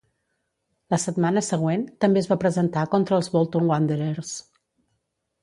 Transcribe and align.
La 0.93 0.97
setmana 1.03 1.43
següent, 1.47 1.83
també 2.05 2.23
es 2.23 2.29
va 2.31 2.39
presentar 2.45 2.87
contra 2.95 3.19
els 3.19 3.31
Bolton 3.37 3.71
Wanderers. 3.75 4.35